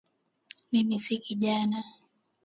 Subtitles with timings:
[0.71, 1.79] Mimi si kijana